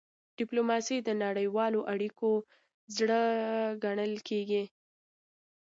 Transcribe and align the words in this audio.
ډيپلوماسي 0.39 0.97
د 1.03 1.09
نړیوالو 1.23 1.79
اړیکو 1.93 2.29
زړه 2.95 3.21
ګڼل 3.83 4.13
کېږي. 4.27 4.63